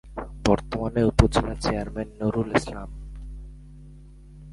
বর্তমান 0.47 0.93
উপজেলা 1.11 1.53
চেয়ারম্যান 1.63 2.09
:নূরুল 2.19 2.49
ইসলাম। 2.59 2.89